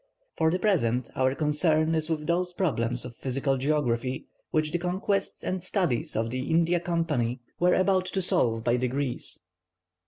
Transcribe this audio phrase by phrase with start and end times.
[0.35, 5.43] For the present our concern is with those problems of physical geography, which the conquests
[5.43, 9.39] and studies of the India Company were about to solve by degrees.